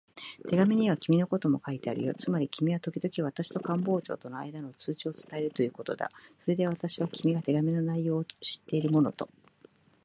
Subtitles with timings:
[0.49, 2.15] 手紙には君のことも書いてあるよ。
[2.17, 6.09] つまり君はときどき私と官房長とのあいだの通知を伝えるということだ。
[6.43, 9.29] それで私は、君が手紙の内容を知っているものと